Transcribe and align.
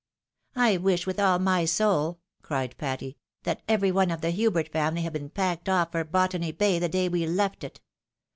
"I 0.55 0.77
wish, 0.77 1.05
with 1.05 1.19
all 1.19 1.37
my 1.37 1.63
soul," 1.65 2.21
cried 2.41 2.75
Patty," 2.79 3.17
that 3.43 3.61
every 3.67 3.91
one 3.91 4.09
of 4.09 4.21
the 4.21 4.31
Hubert 4.31 4.69
family 4.69 5.03
had 5.03 5.13
been 5.13 5.29
packed 5.29 5.69
off 5.69 5.91
for 5.91 6.03
Botany 6.03 6.51
Bay 6.51 6.79
the 6.79 6.89
day 6.89 7.07
we 7.07 7.27
left 7.27 7.63
it 7.63 7.81